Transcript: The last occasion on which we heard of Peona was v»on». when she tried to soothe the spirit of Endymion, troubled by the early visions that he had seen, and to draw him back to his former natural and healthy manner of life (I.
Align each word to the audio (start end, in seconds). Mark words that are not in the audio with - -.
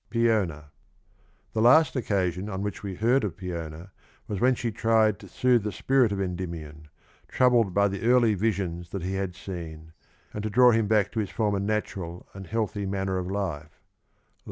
The 0.09 0.65
last 1.53 1.95
occasion 1.95 2.49
on 2.49 2.63
which 2.63 2.81
we 2.81 2.95
heard 2.95 3.23
of 3.23 3.37
Peona 3.37 3.91
was 4.27 4.39
v»on». 4.39 4.47
when 4.47 4.55
she 4.55 4.71
tried 4.71 5.19
to 5.19 5.27
soothe 5.27 5.61
the 5.61 5.71
spirit 5.71 6.11
of 6.11 6.19
Endymion, 6.19 6.87
troubled 7.27 7.75
by 7.75 7.87
the 7.87 8.01
early 8.01 8.33
visions 8.33 8.89
that 8.89 9.03
he 9.03 9.13
had 9.13 9.35
seen, 9.35 9.93
and 10.33 10.41
to 10.41 10.49
draw 10.49 10.71
him 10.71 10.87
back 10.87 11.11
to 11.11 11.19
his 11.19 11.29
former 11.29 11.59
natural 11.59 12.27
and 12.33 12.47
healthy 12.47 12.87
manner 12.87 13.19
of 13.19 13.29
life 13.29 13.79
(I. 13.79 13.91